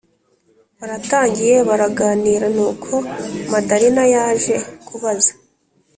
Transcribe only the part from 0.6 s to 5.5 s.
baratangiye baraganira nuko madalina yaje kubaza